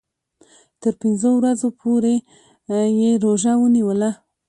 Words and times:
تر 0.81 0.91
پنځو 1.01 1.31
ورځو 1.37 1.67
پوري 1.79 2.17
یې 2.99 3.11
روژه 3.23 3.53
ونیوله. 3.59 4.09